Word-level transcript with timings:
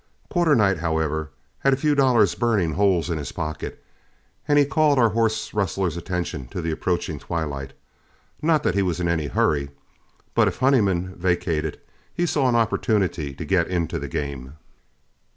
Quarternight, 0.29 0.79
however, 0.79 1.29
had 1.59 1.73
a 1.73 1.77
few 1.77 1.93
dollars 1.93 2.33
burning 2.33 2.73
holes 2.73 3.11
in 3.11 3.19
his 3.19 3.31
pocket, 3.31 3.83
and 4.47 4.57
he 4.57 4.65
called 4.65 4.97
our 4.97 5.09
horse 5.09 5.53
rustler's 5.53 5.95
attention 5.95 6.47
to 6.47 6.59
the 6.59 6.71
approaching 6.71 7.19
twilight; 7.19 7.73
not 8.41 8.63
that 8.63 8.73
he 8.73 8.81
was 8.81 8.99
in 8.99 9.07
any 9.07 9.27
hurry, 9.27 9.69
but 10.33 10.47
if 10.47 10.57
Honeyman 10.57 11.13
vacated, 11.17 11.79
he 12.15 12.25
saw 12.25 12.49
an 12.49 12.55
opportunity 12.55 13.35
to 13.35 13.45
get 13.45 13.67
into 13.67 13.99
the 13.99 14.07
game. 14.07 14.55